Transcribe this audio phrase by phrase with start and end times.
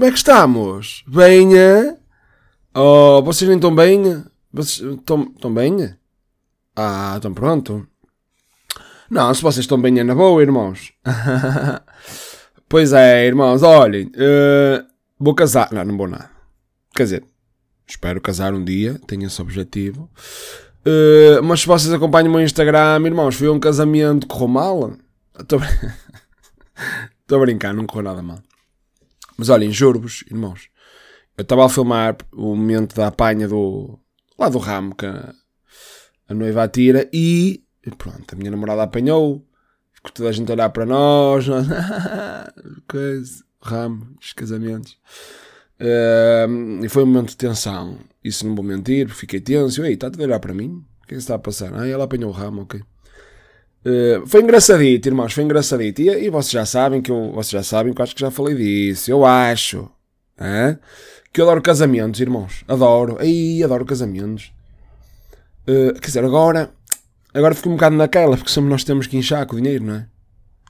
[0.00, 1.04] Como é que estamos?
[1.06, 1.58] Bem?
[1.58, 1.94] eh?
[2.74, 4.24] Oh, vocês nem estão bem?
[4.50, 5.94] Vocês estão, bem?
[6.74, 7.86] Ah, estão pronto.
[9.10, 10.94] Não, se vocês estão bem é na boa, irmãos.
[12.66, 14.10] pois é, irmãos, olhem.
[14.16, 14.82] eh,
[15.18, 15.70] vou casar.
[15.70, 16.30] Não, não vou nada.
[16.96, 17.24] Quer dizer,
[17.86, 20.08] espero casar um dia, tenho esse objetivo.
[20.82, 24.92] Eh, mas se vocês acompanham o meu Instagram, irmãos, foi um casamento que correu mal.
[25.38, 25.60] Estou
[27.36, 28.38] a brincar, não correu nada mal.
[29.40, 30.68] Mas olhem, juro-vos, irmãos,
[31.34, 33.98] eu estava a filmar o momento da apanha do.
[34.38, 35.32] lá do ramo que a,
[36.28, 37.64] a noiva atira e.
[37.96, 39.42] pronto, a minha namorada apanhou.
[39.94, 41.48] Ficou toda a gente a olhar para nós.
[41.48, 41.66] nós
[42.86, 44.98] coisa, ramo, os casamentos.
[45.78, 47.96] Ehm, e foi um momento de tensão.
[48.22, 49.82] Isso não vou mentir, fiquei tenso.
[49.82, 50.84] Ei, está a olhar para mim?
[51.02, 51.72] O que é que está a passar?
[51.72, 52.82] Ah, ela apanhou o ramo, ok.
[53.84, 56.02] Uh, foi engraçadito, irmãos, foi engraçadito.
[56.02, 58.30] E, e vocês já sabem que eu, vocês já sabem que eu acho que já
[58.30, 59.10] falei disso.
[59.10, 59.90] Eu acho
[61.32, 62.64] que eu adoro casamentos, irmãos.
[62.66, 63.16] Adoro.
[63.20, 64.52] Aí, adoro casamentos.
[65.68, 66.70] Uh, quer dizer, agora,
[67.32, 69.94] agora fico um bocado naquela, porque somos nós temos que inchar com o dinheiro, não
[69.94, 70.06] é?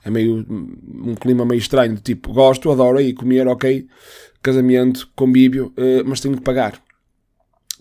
[0.03, 3.87] É meio um clima meio estranho, do tipo, gosto, adoro aí comer, ok,
[4.41, 6.81] casamento, convívio, uh, mas tenho que pagar.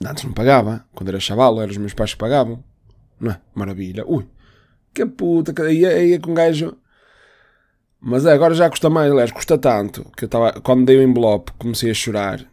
[0.04, 2.62] Antes não pagava, quando era chaval, eram os meus pais que pagavam.
[3.18, 3.40] Não é?
[3.54, 4.04] Maravilha.
[4.06, 4.26] Ui,
[4.92, 6.76] que puta, que aí, é com um gajo.
[8.00, 11.02] Mas é, agora já custa mais, aliás, custa tanto que eu estava, quando dei o
[11.02, 12.48] envelope, comecei a chorar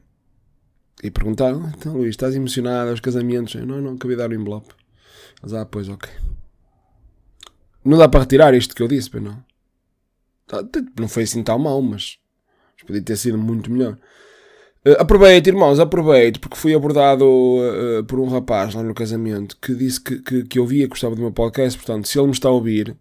[1.01, 3.55] e perguntaram: Então, Luís, estás emocionado aos casamentos?
[3.55, 4.73] Eu, não, não, acabei de dar o envelope.
[5.41, 6.11] Mas, ah, pois, ok.
[7.85, 9.41] Não dá para retirar isto que eu disse, pois não.
[10.45, 10.63] Tá,
[10.99, 12.17] Não foi assim tão mal, mas
[12.85, 13.97] podia ter sido muito melhor.
[14.87, 19.75] Uh, aproveito, irmãos, aproveito, porque fui abordado uh, por um rapaz lá no casamento que
[19.75, 21.77] disse que, que, que ouvia, que gostava do meu podcast.
[21.77, 22.95] Portanto, se ele me está a ouvir,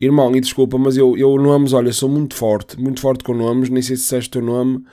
[0.00, 3.68] irmão, e desculpa, mas eu, eu nomes, olha, sou muito forte, muito forte com nomes.
[3.68, 4.84] Nem sei se disseste o teu nome,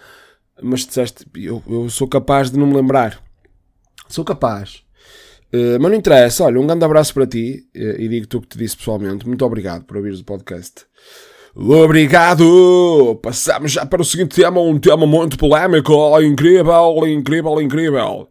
[0.59, 3.21] mas se disseste, eu, eu sou capaz de não me lembrar.
[4.09, 4.81] Sou capaz.
[5.53, 8.57] Uh, mas não interessa, olha, um grande abraço para ti e digo-te o que te
[8.57, 9.27] disse pessoalmente.
[9.27, 10.87] Muito obrigado por ouvires o podcast.
[11.55, 13.19] Obrigado!
[13.21, 18.27] Passamos já para o seguinte tema, um tema muito polémico, incrível, incrível, incrível.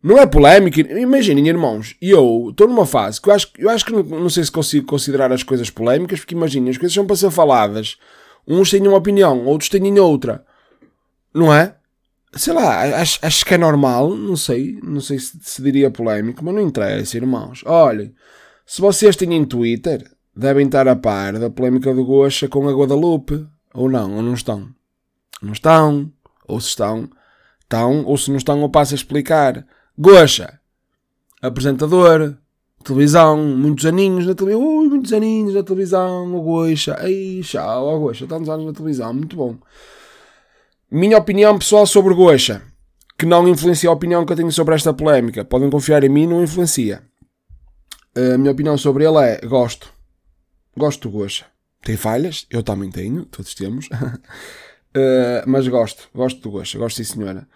[0.00, 3.92] Não é polémico, imaginem, irmãos, eu estou numa fase que eu acho, eu acho que
[3.92, 7.16] não, não sei se consigo considerar as coisas polémicas, porque imaginem, as coisas são para
[7.16, 7.96] ser faladas.
[8.46, 10.44] Uns têm uma opinião, outros têm outra.
[11.34, 11.74] Não é?
[12.36, 16.44] Sei lá, acho, acho que é normal, não sei, não sei se, se diria polémico,
[16.44, 17.64] mas não interessa, irmãos.
[17.66, 18.14] Olhem,
[18.64, 23.46] se vocês têm Twitter, devem estar a par da polémica do Gocha com a Guadalupe.
[23.72, 24.68] Ou não, ou não estão.
[25.42, 26.12] Não estão.
[26.46, 27.08] Ou se estão,
[27.60, 28.04] estão.
[28.04, 29.66] Ou se não estão, eu passo a explicar.
[29.98, 30.60] Gocha,
[31.40, 32.36] apresentador,
[32.84, 34.64] televisão, muitos aninhos na televisão.
[34.64, 36.96] Ui, muitos aninhos na televisão, o Gocha.
[37.00, 39.56] Ai, tchau, o Gocha, tantos anos na televisão, muito bom.
[40.90, 42.62] Minha opinião pessoal sobre Gocha,
[43.18, 45.44] que não influencia a opinião que eu tenho sobre esta polémica.
[45.44, 47.02] Podem confiar em mim, não influencia.
[48.14, 49.95] A minha opinião sobre ele é: gosto.
[50.76, 51.46] Gosto do Gocha.
[51.82, 53.86] Tem falhas, eu também tenho, todos temos.
[53.86, 57.48] uh, mas gosto, gosto do Gocha, gosto sim senhora.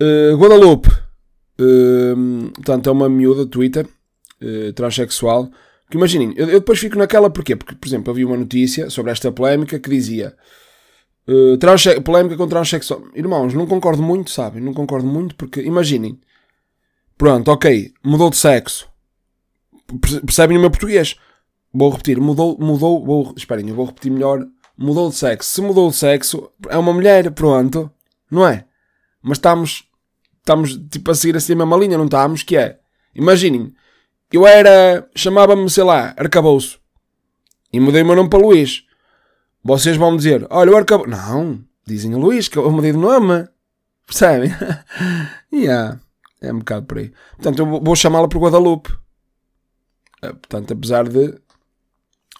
[0.00, 3.86] Uh, Guadalupe, uh, portanto, é uma miúda Twitter,
[4.42, 5.50] uh, transexual,
[5.90, 7.56] que imaginem, eu, eu, depois fico naquela porquê?
[7.56, 10.36] Porque, por exemplo, havia uma notícia sobre esta polémica que dizia
[11.26, 13.02] uh, polémica com transexual.
[13.14, 14.62] Irmãos, não concordo muito, sabem?
[14.62, 16.18] Não concordo muito porque, imaginem,
[17.16, 18.88] pronto, ok, mudou de sexo.
[20.24, 21.16] Percebem o meu português?
[21.78, 24.44] Vou repetir, mudou, mudou, vou, esperem, eu vou repetir melhor.
[24.76, 25.48] Mudou de sexo.
[25.48, 27.88] Se mudou de sexo, é uma mulher, pronto.
[28.28, 28.64] Não é?
[29.22, 29.84] Mas estamos,
[30.38, 32.42] estamos tipo a seguir assim a mesma linha, não estamos?
[32.42, 32.80] Que é,
[33.14, 33.72] imaginem,
[34.32, 36.80] eu era, chamava-me, sei lá, Arcabouço.
[37.72, 38.84] E mudei o meu nome para Luís.
[39.62, 41.08] Vocês vão dizer, olha, o Arcabouço.
[41.12, 43.46] Não, dizem a Luís, que eu mudei de nome.
[44.04, 44.50] Percebem?
[45.54, 46.00] yeah,
[46.40, 47.12] é um bocado por aí.
[47.36, 48.90] Portanto, eu vou chamá-la por Guadalupe.
[50.20, 51.38] Portanto, apesar de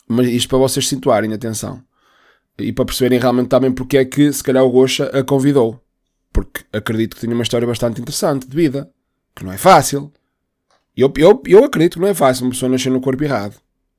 [0.08, 1.82] mas isto para vocês situarem, atenção.
[2.58, 5.80] E para perceberem realmente também porque é que se calhar o Gocha a convidou.
[6.32, 8.90] Porque acredito que tinha uma história bastante interessante de vida.
[9.34, 10.12] Que não é fácil.
[10.96, 13.54] Eu, eu, eu acredito que não é fácil uma pessoa nascer no corpo errado.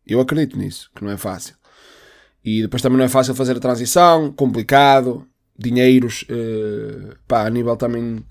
[0.05, 1.55] Eu acredito nisso, que não é fácil.
[2.43, 5.25] E depois também não é fácil fazer a transição, complicado,
[5.57, 8.23] dinheiros, uh, pá, a nível também,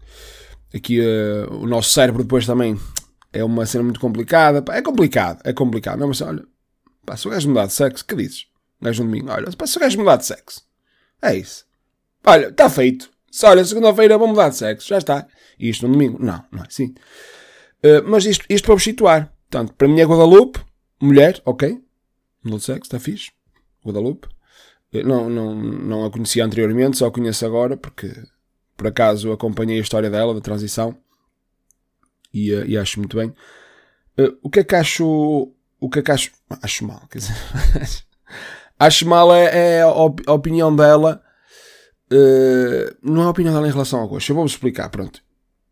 [0.74, 2.78] aqui uh, o nosso cérebro depois também
[3.32, 6.42] é uma cena muito complicada, pá, é complicado, é complicado, não, mas olha,
[7.08, 8.46] Pá, se o gajo mudar de sexo, que dizes?
[8.78, 10.62] O gajo no domingo, olha, pá, se o gajo mudar de sexo,
[11.22, 11.64] é isso.
[12.22, 13.08] Olha, está feito.
[13.30, 15.26] Se olha, segunda-feira vou mudar de sexo, já está.
[15.58, 16.22] E isto no domingo?
[16.22, 16.94] Não, não é assim.
[17.82, 19.32] Uh, mas isto, isto para vos situar.
[19.50, 20.60] Portanto, para mim é Guadalupe,
[21.00, 21.82] mulher, ok.
[22.44, 23.30] Mudou de sexo, está fixe.
[23.82, 24.28] Guadalupe.
[24.92, 28.12] não, não, não a conhecia anteriormente, só a conheço agora, porque
[28.76, 30.94] por acaso acompanhei a história dela, da transição,
[32.34, 33.34] e, e acho muito bem.
[34.42, 35.54] o que é que acho.
[35.80, 36.30] O que é que acho.
[36.62, 37.36] Acho mal, quer dizer.
[38.78, 41.22] acho mal é, é a, a opinião dela.
[43.02, 44.34] não é a opinião dela em relação ao Gosha.
[44.34, 45.22] Vou-vos explicar, pronto.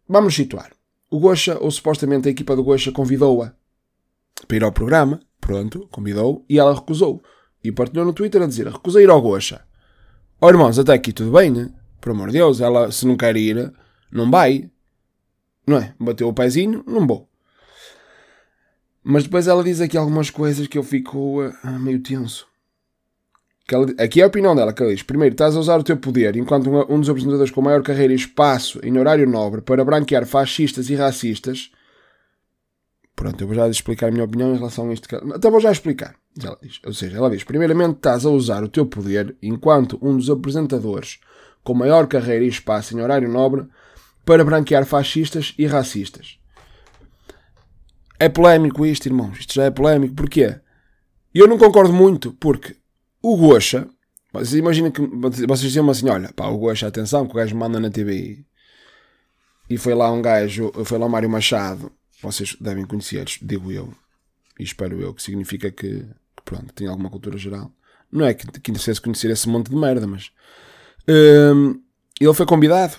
[0.08, 0.70] Vamos situar.
[1.10, 3.52] O Gosha, ou supostamente a equipa do Gosha, convidou-a
[4.46, 5.20] para ir ao programa.
[5.40, 7.22] Pronto, convidou e ela recusou.
[7.62, 9.64] E partilhou no Twitter a dizer: recusei ir ao Gosha.
[10.40, 11.72] Ó oh, irmãos, até aqui tudo bem, né?
[12.00, 13.72] Por amor de Deus, ela se não quer ir,
[14.10, 14.70] não vai.
[15.66, 15.94] Não é?
[15.98, 17.28] Bateu o pezinho, não vou.
[19.08, 22.44] Mas depois ela diz aqui algumas coisas que eu fico uh, meio tenso.
[23.70, 25.96] Ela, aqui é a opinião dela, que ela diz: primeiro, estás a usar o teu
[25.96, 29.84] poder enquanto um, um dos apresentadores com maior carreira e espaço em horário nobre para
[29.84, 31.70] branquear fascistas e racistas.
[33.14, 35.06] Pronto, eu vou já explicar a minha opinião em relação a isto.
[35.32, 36.16] Até vou já explicar.
[36.42, 36.80] Ela diz.
[36.84, 41.20] Ou seja, ela diz: primeiramente, estás a usar o teu poder enquanto um dos apresentadores
[41.62, 43.68] com maior carreira e espaço em horário nobre
[44.24, 46.40] para branquear fascistas e racistas.
[48.18, 49.38] É polémico isto, irmãos.
[49.38, 50.14] Isto já é polémico.
[50.14, 50.58] Porquê?
[51.34, 52.76] Eu não concordo muito, porque
[53.22, 53.88] o Gocha,
[54.32, 55.00] vocês imaginem que
[55.46, 58.44] vocês diziam assim: olha, pá, o Gocha, atenção, que o gajo manda na TV.
[59.68, 61.90] E foi lá um gajo, foi lá o Mário Machado,
[62.22, 63.92] vocês devem conhecer, digo eu,
[64.58, 66.06] e espero eu, que significa que,
[66.44, 67.72] pronto, tem alguma cultura geral.
[68.10, 70.30] Não é que, que interesse conhecer esse monte de merda, mas
[71.08, 71.80] hum,
[72.20, 72.96] ele foi convidado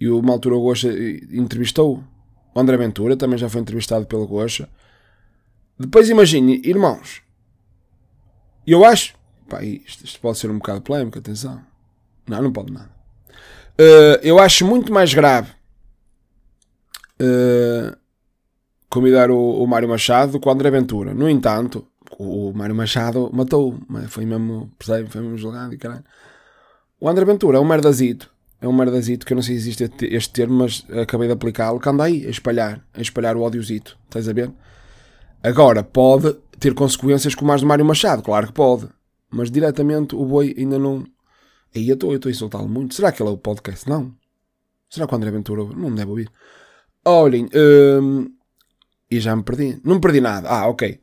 [0.00, 0.88] e uma altura o Gocha
[1.30, 2.02] entrevistou
[2.54, 4.68] o André Ventura, também já foi entrevistado pelo Gocha.
[5.78, 7.22] Depois imagine, irmãos,
[8.66, 9.14] eu acho
[9.52, 11.60] Pá, isto, isto, pode ser um bocado polémico, atenção.
[12.26, 12.88] Não, não pode nada.
[13.78, 15.50] Uh, eu acho muito mais grave
[17.20, 17.94] uh,
[18.88, 21.12] convidar o, o Mário Machado do que o André Ventura.
[21.12, 21.86] No entanto,
[22.18, 23.78] o, o Mário Machado matou,
[24.08, 25.10] foi mesmo, percebe?
[25.10, 26.04] Foi mesmo julgado e caralho.
[26.98, 28.31] O André Ventura é um merdazito.
[28.62, 31.80] É um merdazito que eu não sei se existe este termo, mas acabei de aplicá-lo.
[31.80, 33.98] Que anda aí a espalhar, a espalhar o ódiozito.
[34.04, 34.52] Estás a ver?
[35.42, 38.88] Agora, pode ter consequências como as do Mário Machado, claro que pode.
[39.28, 41.04] Mas diretamente o boi ainda não.
[41.74, 42.94] Aí eu estou a insultá-lo muito.
[42.94, 43.88] Será que ele é o podcast?
[43.88, 44.14] Não.
[44.88, 46.30] Será que o André Ventura não deve ouvir?
[47.04, 47.48] Olhem,
[48.00, 48.30] hum,
[49.10, 49.80] e já me perdi.
[49.82, 50.48] Não me perdi nada.
[50.48, 51.00] Ah, ok.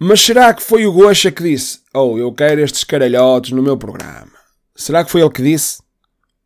[0.00, 3.76] Mas será que foi o Gocha que disse: Oh, eu quero estes caralhotes no meu
[3.76, 4.32] programa?
[4.74, 5.85] Será que foi ele que disse?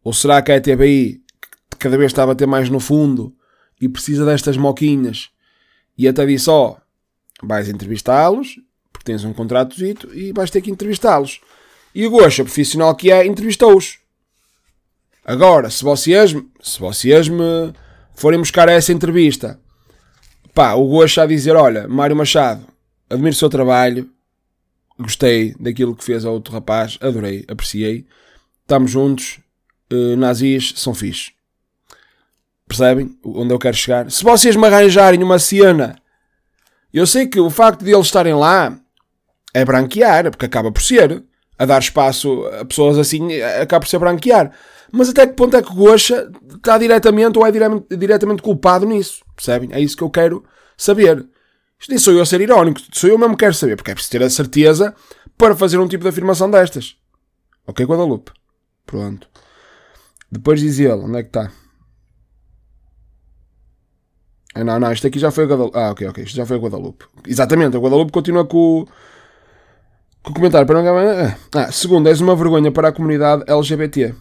[0.03, 1.23] Ou será que a ETBI,
[1.79, 3.35] cada vez está a bater mais no fundo
[3.81, 5.31] e precisa destas moquinhas,
[5.97, 8.57] e até disse: Ó, oh, vais entrevistá-los
[9.01, 9.77] porque tens um contrato
[10.13, 11.41] e vais ter que entrevistá-los.
[11.95, 13.99] E o Gocha, profissional que é, entrevistou-os.
[15.25, 17.73] Agora, se vocês, se vocês me
[18.15, 19.59] forem buscar essa entrevista,
[20.55, 22.67] pá, o Gocha a dizer, olha, Mário Machado,
[23.09, 24.11] admiro o seu trabalho,
[24.99, 28.07] gostei daquilo que fez ao outro rapaz, adorei, apreciei,
[28.61, 29.41] estamos juntos,
[29.93, 31.33] uh, nazis são fixe.
[32.67, 34.11] Percebem onde eu quero chegar?
[34.11, 35.97] Se vocês me arranjarem uma cena,
[36.93, 38.79] eu sei que o facto de eles estarem lá
[39.53, 41.25] é branquear, porque acaba por ser.
[41.59, 44.51] A dar espaço a pessoas assim, acaba por ser branquear.
[44.91, 47.51] Mas até que ponto é que o Gocha está diretamente ou é
[47.97, 49.23] diretamente culpado nisso?
[49.37, 49.69] Percebem?
[49.73, 50.43] É isso que eu quero
[50.77, 51.29] saber.
[51.79, 53.95] Isto nem sou eu a ser irónico, sou eu mesmo que quero saber, porque é
[53.95, 54.95] preciso ter a certeza
[55.37, 56.97] para fazer um tipo de afirmação destas.
[57.67, 58.33] Ok, Guadalupe?
[58.85, 59.29] Pronto.
[60.31, 61.51] Depois diz ele, onde é que está?
[64.55, 65.79] Ah, não, não, isto aqui já foi o Guadalupe.
[65.79, 67.05] Ah, ok, ok, isto já foi o Guadalupe.
[67.27, 68.85] Exatamente, o Guadalupe continua com,
[70.23, 74.15] com o comentário para não ah, segundo, és uma vergonha para a comunidade LGBT.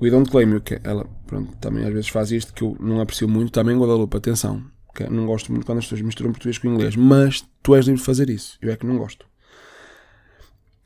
[0.00, 0.60] We don't claim you.
[0.60, 3.52] Que ela, pronto, também às vezes faz isto que eu não aprecio muito.
[3.52, 4.62] Também Guadalupe, atenção.
[4.94, 6.96] Que não gosto muito quando as pessoas misturam português com inglês.
[6.96, 8.58] Mas tu és livre de fazer isso.
[8.60, 9.24] Eu é que não gosto.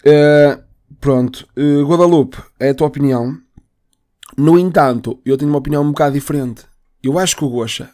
[0.05, 0.63] Uh,
[1.01, 3.41] pronto, uh, Guadalupe, é a tua opinião.
[4.37, 6.64] No entanto, eu tenho uma opinião um bocado diferente.
[7.02, 7.90] Eu acho que o Gosha,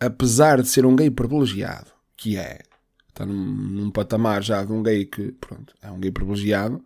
[0.00, 2.60] apesar de ser um gay privilegiado, que é,
[3.08, 6.82] está num, num, patamar já de um gay que, pronto, é um gay privilegiado,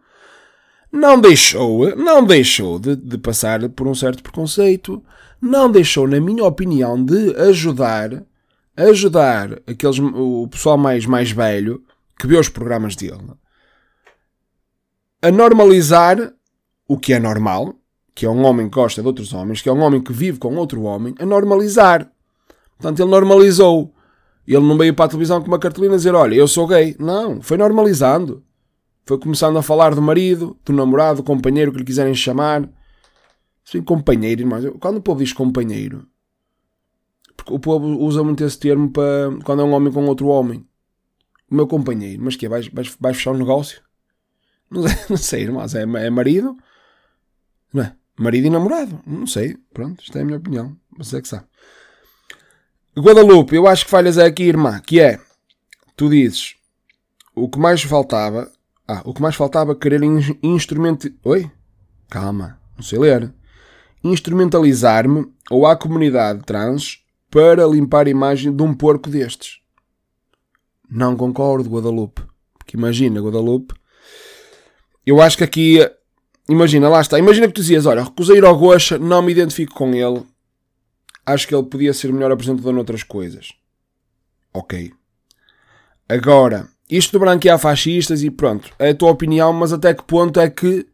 [0.91, 5.03] não deixou, não deixou de, de passar por um certo preconceito,
[5.41, 8.25] não deixou, na minha opinião, de ajudar,
[8.77, 11.85] ajudar aqueles, o pessoal mais, mais velho
[12.19, 13.39] que vê os programas dele
[15.23, 16.33] a normalizar
[16.89, 17.75] o que é normal,
[18.21, 20.39] que é um homem que gosta de outros homens, que é um homem que vive
[20.39, 22.07] com outro homem, a normalizar.
[22.77, 23.95] Portanto, ele normalizou.
[24.47, 26.95] Ele não veio para a televisão com uma cartolina dizer: Olha, eu sou gay.
[26.99, 28.45] Não, foi normalizando.
[29.07, 32.69] Foi começando a falar do marido, do namorado, do companheiro que lhe quiserem chamar.
[33.65, 34.67] Sim, companheiro, irmãos.
[34.81, 36.07] Quando o povo diz companheiro,
[37.35, 40.63] porque o povo usa muito esse termo para quando é um homem com outro homem.
[41.51, 42.51] O meu companheiro, mas que é?
[42.51, 43.81] Vais, vais, vais fechar um negócio?
[44.71, 44.83] Não
[45.17, 45.75] sei, não irmãos.
[45.75, 46.55] É, é marido.
[47.73, 47.97] Não é?
[48.21, 49.01] Marido e namorado.
[49.07, 49.57] Não sei.
[49.73, 50.77] Pronto, isto é a minha opinião.
[50.99, 51.47] Você é que sabe.
[52.99, 54.79] Guadalupe, eu acho que falhas é aqui, irmã.
[54.79, 55.19] Que é,
[55.97, 56.57] tu dizes,
[57.35, 58.53] o que mais faltava.
[58.87, 61.11] Ah, o que mais faltava querer in, instrumento.
[61.25, 61.51] Oi?
[62.11, 63.33] Calma, não sei ler.
[64.05, 69.61] Instrumentalizar-me ou à comunidade trans para limpar a imagem de um porco destes.
[70.91, 72.23] Não concordo, Guadalupe.
[72.59, 73.75] Porque imagina, Guadalupe.
[75.07, 75.79] Eu acho que aqui.
[76.51, 77.17] Imagina, lá está.
[77.17, 80.23] Imagina que tu dizias: olha, recusei ir ao Gocha, não me identifico com ele.
[81.25, 83.53] Acho que ele podia ser melhor apresentador noutras coisas.
[84.53, 84.93] Ok.
[86.09, 90.41] Agora, isto de branquear fascistas e pronto, é a tua opinião, mas até que ponto
[90.41, 90.89] é que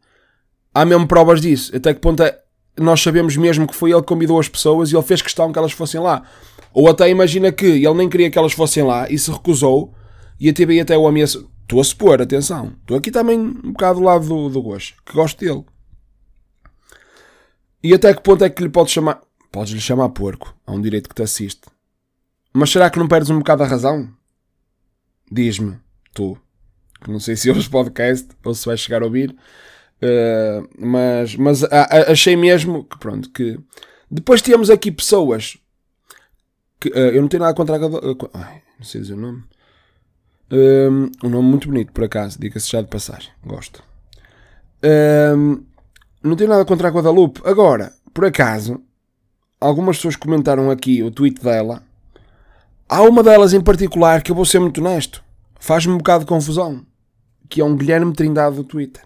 [0.71, 1.75] há mesmo provas disso?
[1.75, 2.37] Até que ponto é
[2.79, 5.57] nós sabemos mesmo que foi ele que convidou as pessoas e ele fez questão que
[5.57, 6.21] elas fossem lá?
[6.71, 9.91] Ou até imagina que ele nem queria que elas fossem lá e se recusou
[10.39, 11.49] e a TVI até o ameaçou.
[11.67, 12.77] Estou a supor, atenção.
[12.79, 15.65] Estou aqui também um bocado do lado do, do Gosto, que gosto dele.
[17.83, 19.21] E até que ponto é que lhe pode chamar.
[19.51, 20.55] Podes lhe chamar porco.
[20.65, 21.63] Há um direito que te assiste.
[22.53, 24.09] Mas será que não perdes um bocado a razão?
[25.29, 25.77] Diz-me,
[26.13, 26.37] tu.
[27.01, 29.35] Que não sei se ouves podcast ou se vais chegar a ouvir.
[30.01, 33.59] Uh, mas mas a, a, achei mesmo que, pronto, que.
[34.09, 35.57] Depois tínhamos aqui pessoas.
[36.79, 37.85] Que, uh, eu não tenho nada contra a.
[37.85, 39.43] Uh, ai, não sei dizer o nome.
[40.51, 43.31] Um, um nome muito bonito, por acaso, diga-se já de passagem.
[43.45, 43.83] Gosto.
[44.83, 45.63] Um,
[46.23, 47.41] não tenho nada contra a Guadalupe.
[47.43, 48.81] Agora, por acaso,
[49.59, 51.83] algumas pessoas comentaram aqui o tweet dela.
[52.87, 55.23] Há uma delas em particular que eu vou ser muito honesto.
[55.59, 56.85] Faz-me um bocado de confusão.
[57.49, 59.03] Que é um Guilherme Trindade do Twitter.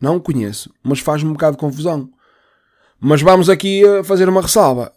[0.00, 2.10] Não o conheço, mas faz-me um bocado de confusão.
[3.00, 4.92] Mas vamos aqui a fazer uma ressalva.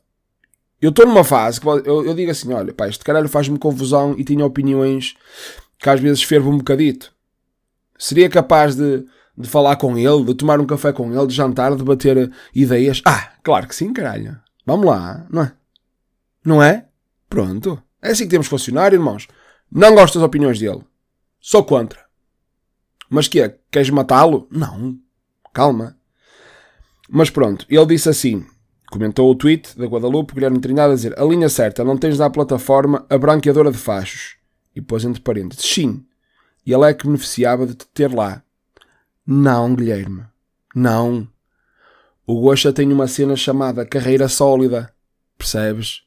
[0.82, 4.16] Eu estou numa fase que eu, eu, digo assim: olha, pá, este caralho faz-me confusão
[4.18, 5.16] e tinha opiniões
[5.78, 7.14] que às vezes fervo um bocadito.
[7.98, 9.06] Seria capaz de,
[9.38, 13.02] de falar com ele, de tomar um café com ele, de jantar, de bater ideias?
[13.06, 14.40] Ah, claro que sim, caralho.
[14.66, 15.54] Vamos lá, não é?
[16.44, 16.88] Não é?
[17.30, 17.82] Pronto.
[18.02, 19.28] É assim que temos que funcionar, irmãos.
[19.72, 20.84] Não gosto das opiniões dele.
[21.40, 22.00] Sou contra.
[23.08, 23.58] Mas que é?
[23.70, 24.48] Queres matá-lo?
[24.50, 24.98] Não.
[25.54, 25.96] Calma.
[27.10, 28.46] Mas pronto, ele disse assim:
[28.92, 32.30] Comentou o tweet da Guadalupe Guilherme Trindade a dizer: A linha certa, não tens na
[32.30, 34.36] plataforma a branqueadora de fachos.
[34.76, 36.06] E pôs entre parênteses: Sim.
[36.66, 38.44] E ele é que beneficiava de te ter lá.
[39.26, 40.26] Não, Guilherme.
[40.76, 41.26] Não.
[42.28, 44.94] O Gosta tem uma cena chamada Carreira Sólida.
[45.38, 46.02] Percebes?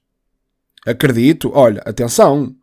[0.87, 1.50] Acredito.
[1.55, 2.55] Olha, atenção.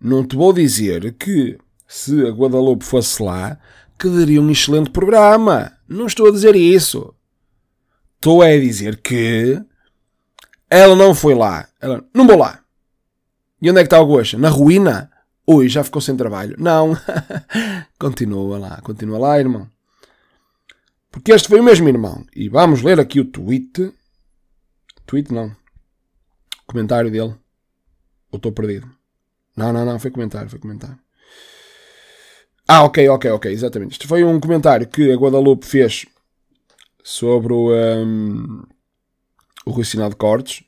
[0.00, 3.58] Não te vou dizer que se a Guadalupe fosse lá,
[3.98, 5.72] que daria um excelente programa.
[5.88, 7.12] Não estou a dizer isso.
[8.20, 9.58] Estou a dizer que
[10.68, 11.66] ela não foi lá.
[11.80, 12.62] Ela, não vou lá.
[13.62, 14.36] E onde é que está o Goxa?
[14.36, 15.10] Na ruína?
[15.46, 16.54] Ui, já ficou sem trabalho.
[16.58, 16.94] Não.
[17.98, 19.66] continua lá, continua lá, irmão.
[21.10, 22.26] Porque este foi o mesmo irmão.
[22.36, 23.90] E vamos ler aqui o tweet.
[25.06, 25.56] Tweet não.
[26.66, 27.34] Comentário dele.
[28.30, 28.86] Ou estou perdido?
[29.56, 29.98] Não, não, não.
[29.98, 30.98] Foi comentário, foi comentário.
[32.68, 33.50] Ah, ok, ok, ok.
[33.50, 33.92] Exatamente.
[33.92, 36.04] Isto foi um comentário que a Guadalupe fez
[37.02, 38.62] sobre o, um,
[39.66, 40.64] o Rui Sinal de Cortes.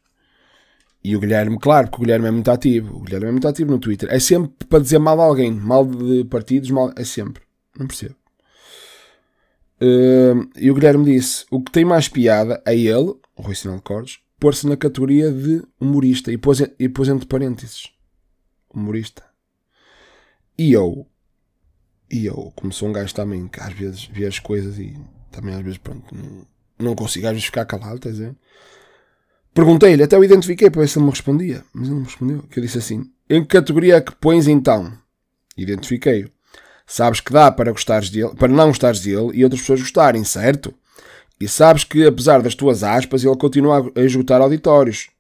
[1.05, 2.97] E o Guilherme, claro, porque o Guilherme é muito ativo.
[2.97, 4.09] O Guilherme é muito ativo no Twitter.
[4.13, 6.93] É sempre para dizer mal de alguém, mal de partidos, mal.
[6.97, 7.43] É sempre.
[7.77, 8.15] Não percebo.
[9.81, 13.79] Uh, e o Guilherme disse: o que tem mais piada é ele, o Rui Sinal
[13.79, 16.31] de Cortes, pôr-se na categoria de humorista.
[16.31, 17.91] E pôs, e pôs entre parênteses:
[18.73, 19.25] humorista.
[20.57, 21.05] E eu,
[22.09, 24.97] e eu, como sou um gajo também que às vezes vê as coisas e
[25.33, 26.47] também às vezes, pronto, não,
[26.79, 28.37] não consigo às vezes ficar calado, estás a dizer?
[29.55, 32.43] Perguntei-lhe, até o identifiquei para ver se ele me respondia, mas ele não me respondeu.
[32.51, 34.93] Que eu disse assim: Em que categoria é que pões então?
[35.57, 36.31] Identifiquei-o.
[36.87, 40.75] Sabes que dá para, gostares dele, para não gostares dele e outras pessoas gostarem, certo?
[41.39, 45.11] E sabes que, apesar das tuas aspas, ele continua a esgotar auditórios.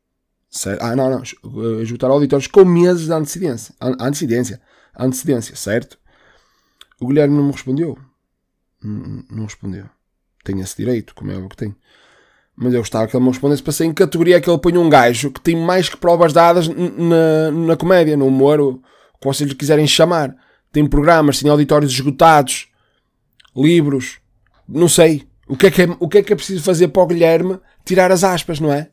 [0.50, 0.82] Certo?
[0.82, 1.18] Ah, não, não.
[1.18, 3.74] A esgotar auditórios com meses de antecedência.
[3.80, 4.60] Antecedência.
[4.98, 5.98] Antecedência, certo?
[7.00, 7.98] O Guilherme não me respondeu.
[8.82, 9.86] Não, não respondeu
[10.42, 11.74] tem esse direito, como é o que tem.
[12.56, 14.88] Mas eu gostava que ele me respondesse para ser em categoria que ele põe um
[14.88, 18.74] gajo que tem mais que provas dadas na, na comédia, no humor, o
[19.20, 20.34] que vocês lhe quiserem chamar.
[20.70, 22.68] Tem programas, tem auditórios esgotados,
[23.56, 24.18] livros,
[24.68, 25.26] não sei.
[25.48, 27.58] O que, é que é, o que é que é preciso fazer para o Guilherme
[27.84, 28.90] tirar as aspas, não é?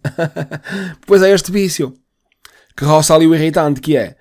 [1.05, 1.93] pois é este vício
[2.75, 4.15] que roça ali o irritante, que é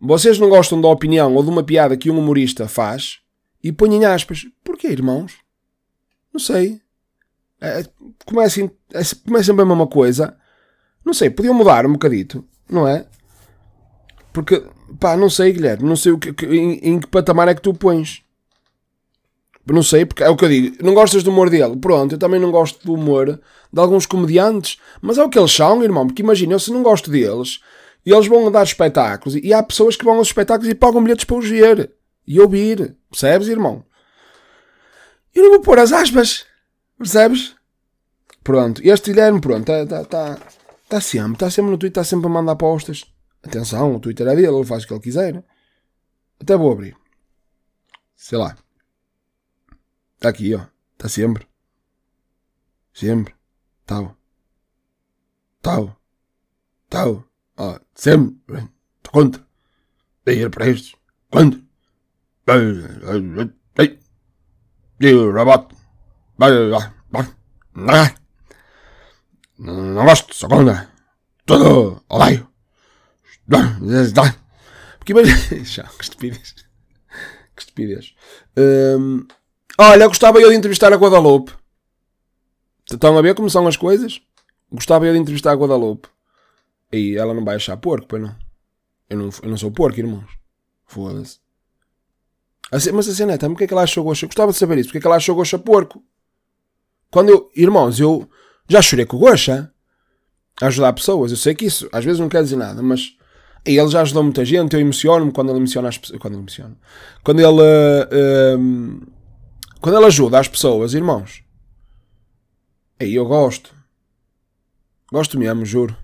[0.00, 3.20] vocês não gostam da opinião ou de uma piada que um humorista faz
[3.62, 4.44] e põem aspas.
[4.62, 5.43] Porquê, irmãos?
[6.34, 6.80] Não sei.
[7.60, 7.84] É,
[8.26, 8.68] começa, é,
[9.24, 10.36] começa sempre a mesma coisa.
[11.04, 13.06] Não sei, podiam mudar um bocadito, não é?
[14.32, 14.64] Porque,
[14.98, 17.72] pá, não sei, Guilherme, não sei o que, em, em que patamar é que tu
[17.72, 18.22] pões.
[19.66, 20.84] Não sei, porque é o que eu digo.
[20.84, 21.76] Não gostas do humor dele?
[21.76, 23.40] Pronto, eu também não gosto do humor
[23.72, 24.78] de alguns comediantes.
[25.00, 26.06] Mas é o que eles são, irmão.
[26.06, 27.60] Porque imagina, eu se não gosto deles,
[28.04, 29.36] eles vão dar espetáculos.
[29.42, 31.92] E há pessoas que vão aos espetáculos e pagam bilhetes para os ver.
[32.26, 32.94] E ouvir.
[33.10, 33.84] Percebes, irmão?
[35.34, 36.46] Eu não vou pôr as aspas.
[36.96, 37.56] Percebes?
[38.42, 38.80] Pronto.
[38.84, 40.46] Este Guilherme, pronto, está tá, tá,
[40.88, 41.32] tá sempre.
[41.32, 43.04] Está sempre no Twitter, está sempre a mandar postas.
[43.42, 45.44] Atenção, o Twitter é dele, ele faz o que ele quiser.
[46.40, 46.96] Até vou abrir.
[48.16, 48.56] Sei lá.
[50.16, 50.66] Está aqui, ó.
[50.92, 51.46] Está sempre.
[52.92, 53.34] Sempre.
[53.84, 54.16] Tal.
[55.60, 56.00] Tal.
[56.88, 57.24] Tal.
[57.56, 58.68] Ó, sempre.
[59.10, 59.46] Contra.
[60.26, 60.94] Dinheiro para estes.
[61.30, 61.60] Contra.
[65.00, 65.74] E robot.
[69.58, 70.88] Não gosto, só contra.
[71.46, 72.02] Tudo.
[72.08, 72.48] Odeio.
[74.98, 76.54] Porque que estupidez.
[77.54, 78.14] Que estupidez.
[78.56, 79.26] Um,
[79.78, 81.52] olha, gostava eu de entrevistar a Guadalupe.
[82.90, 84.20] Estão a ver como são as coisas?
[84.72, 86.08] Gostava eu de entrevistar a Guadalupe.
[86.92, 88.34] E ela não vai achar porco, pois não.
[89.08, 90.30] Eu não, eu não sou porco, irmãos.
[90.86, 91.43] Foda-se.
[92.70, 94.26] Mas a cena é, porque é que ela achou goxa?
[94.26, 94.88] Gostava de saber isso.
[94.88, 96.02] Porque é que ela achou goxa porco?
[97.10, 98.28] Quando eu, irmãos, eu
[98.68, 99.70] já chorei com o goxa
[100.60, 101.30] a ajudar pessoas.
[101.30, 103.16] Eu sei que isso às vezes não quer dizer nada, mas
[103.64, 106.18] ele já ajudou muita gente, eu emociono-me quando ele emociona as pessoas.
[106.20, 106.76] Quando ele emociona.
[107.22, 107.48] Quando ele.
[107.48, 109.06] Uh,
[109.80, 111.42] quando ele ajuda as pessoas, irmãos.
[113.00, 113.74] Aí eu gosto.
[115.12, 115.96] Gosto mesmo, juro.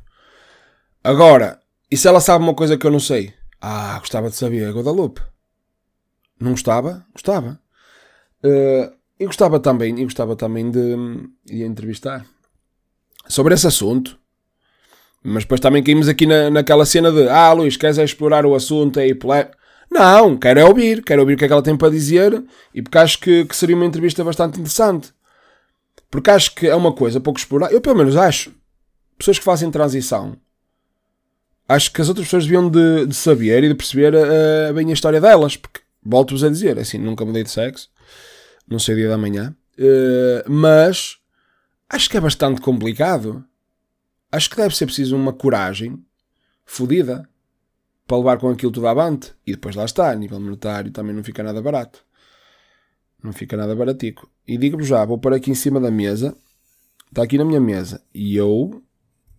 [1.02, 1.58] Agora,
[1.90, 3.34] e se ela sabe uma coisa que eu não sei?
[3.60, 4.66] Ah, gostava de saber.
[4.66, 5.20] A Guadalupe.
[6.40, 7.04] Não gostava?
[7.12, 7.60] Gostava.
[8.42, 10.96] Uh, e gostava também, e gostava também de,
[11.44, 12.24] de entrevistar
[13.28, 14.18] sobre esse assunto.
[15.22, 18.98] Mas depois também caímos aqui na, naquela cena de Ah, Luís, queres explorar o assunto
[18.98, 19.16] aí
[19.90, 22.42] Não, quero é ouvir, quero ouvir o que é que ela tem para dizer
[22.74, 25.12] e porque acho que, que seria uma entrevista bastante interessante.
[26.10, 27.70] Porque acho que é uma coisa pouco explorar.
[27.70, 28.52] Eu pelo menos acho.
[29.18, 30.36] Pessoas que fazem transição.
[31.68, 34.94] Acho que as outras pessoas deviam de, de saber e de perceber uh, bem a
[34.94, 35.56] história delas.
[35.56, 37.90] Porque, volto-vos a dizer, assim, nunca mudei de sexo.
[38.68, 39.54] Não sei o dia da manhã.
[39.78, 41.18] Uh, mas
[41.88, 43.44] acho que é bastante complicado
[44.30, 46.02] acho que deve ser preciso uma coragem
[46.64, 47.28] fodida
[48.06, 49.32] para levar com aquilo tudo avante.
[49.46, 52.04] E depois lá está, a nível monetário também não fica nada barato.
[53.22, 54.30] Não fica nada baratico.
[54.46, 56.36] E digo-vos já, vou pôr aqui em cima da mesa.
[57.08, 58.02] Está aqui na minha mesa.
[58.14, 58.82] E eu,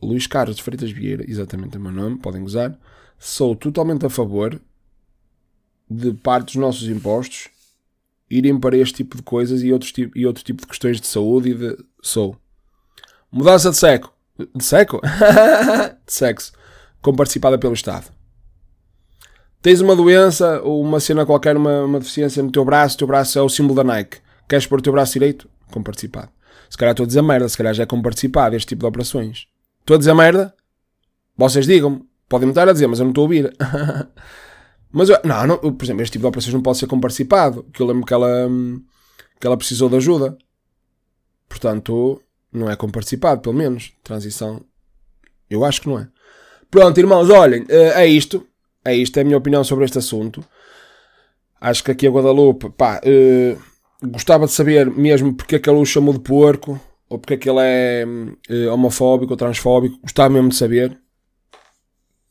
[0.01, 2.77] Luís Carlos Freitas Vieira, exatamente o meu nome, podem usar,
[3.17, 4.61] sou totalmente a favor
[5.91, 7.49] de parte dos nossos impostos
[8.29, 11.49] irem para este tipo de coisas e, outros e outro tipo de questões de saúde
[11.49, 11.77] e de...
[12.01, 12.37] Sou.
[13.29, 14.13] Mudança de seco.
[14.55, 15.01] De sexo?
[16.07, 16.53] de sexo.
[17.01, 18.05] Como participada pelo Estado.
[19.61, 23.07] Tens uma doença ou uma cena qualquer, uma, uma deficiência no teu braço, o teu
[23.07, 24.19] braço é o símbolo da Nike.
[24.47, 25.49] Queres pôr o teu braço direito?
[25.69, 26.29] Como participado.
[26.69, 28.85] Se calhar estou a dizer merda, se calhar já é como participado este tipo de
[28.87, 29.47] operações.
[29.81, 30.53] Estou a dizer merda?
[31.37, 32.01] Vocês digam-me.
[32.29, 33.53] Podem-me estar a dizer, mas eu não estou a ouvir.
[34.91, 37.63] mas eu, não, não, por exemplo, este tipo de operações não pode ser como participado.
[37.73, 38.49] Que eu lembro que ela,
[39.39, 40.37] que ela precisou de ajuda.
[41.47, 43.93] Portanto, não é como participado, pelo menos.
[44.03, 44.63] Transição.
[45.49, 46.07] Eu acho que não é.
[46.69, 48.47] Pronto, irmãos, olhem, eh, é isto.
[48.83, 50.43] É isto, é a minha opinião sobre este assunto.
[51.59, 55.77] Acho que aqui a Guadalupe, pá, uh, gostava de saber mesmo porque é que ele
[55.77, 59.99] o chamou de porco, ou porque é que ele é uh, homofóbico ou transfóbico.
[60.01, 60.99] Gostava mesmo de saber.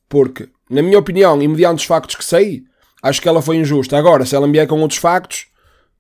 [0.09, 2.62] Porque, na minha opinião, e mediante os factos que sei,
[3.02, 3.98] acho que ela foi injusta.
[3.98, 5.46] Agora, se ela me vier com outros factos,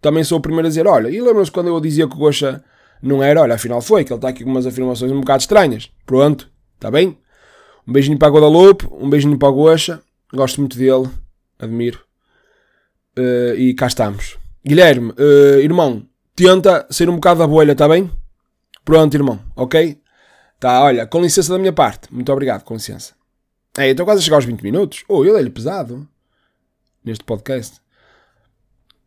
[0.00, 2.62] também sou o primeiro a dizer: olha, e lembram-se quando eu dizia que o Goxa
[3.02, 5.90] não era, olha, afinal foi, que ele está aqui com umas afirmações um bocado estranhas.
[6.06, 7.18] Pronto, está bem?
[7.86, 10.00] Um beijinho para a Guadalupe, um beijinho para a Goxa.
[10.32, 11.08] Gosto muito dele,
[11.58, 12.00] admiro.
[13.18, 14.38] Uh, e cá estamos.
[14.64, 16.06] Guilherme, uh, irmão,
[16.36, 18.10] tenta ser um bocado da bolha, está bem?
[18.84, 19.98] Pronto, irmão, ok?
[20.60, 22.12] Tá, olha, com licença da minha parte.
[22.12, 23.19] Muito obrigado, com licença.
[23.78, 25.04] É, estou quase a chegar aos 20 minutos.
[25.08, 26.08] Oh, eu dei-lhe pesado
[27.04, 27.80] neste podcast.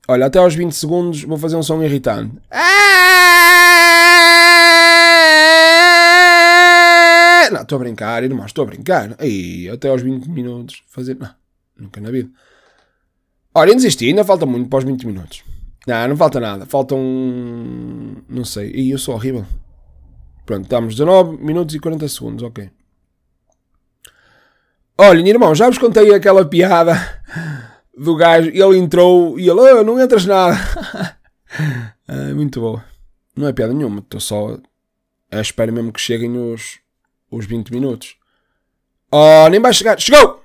[0.07, 2.35] Olha, até aos 20 segundos vou fazer um som irritante.
[7.51, 9.15] Não, estou a brincar, irmão, estou a brincar.
[9.19, 11.15] Aí, até aos 20 minutos fazer.
[11.19, 11.29] Não,
[11.77, 12.29] nunca na vida.
[13.53, 15.43] Olha, desisti, ainda falta muito para os 20 minutos.
[15.85, 16.65] Não, não falta nada.
[16.65, 16.99] Faltam.
[18.27, 18.71] Não sei.
[18.73, 19.45] E eu sou horrível.
[20.45, 22.69] Pronto, estamos 19 minutos e 40 segundos, ok.
[24.97, 26.93] Olhem, irmão, já vos contei aquela piada
[27.97, 28.49] do gajo.
[28.49, 30.55] Ele entrou e ele, oh, não entras nada.
[32.07, 32.83] é, muito boa.
[33.35, 34.57] Não é piada nenhuma, estou só
[35.31, 36.79] à espera mesmo que cheguem os,
[37.31, 38.15] os 20 minutos.
[39.11, 39.99] Oh, nem vai chegar.
[39.99, 40.42] Chegou!